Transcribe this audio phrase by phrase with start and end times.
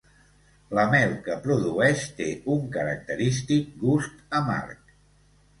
[0.77, 4.83] La mel que produeix té un característic gust amarg.